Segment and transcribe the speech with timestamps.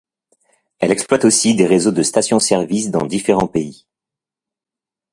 [0.79, 3.85] Elle exploite aussi des réseaux de stations-service dans différents pays.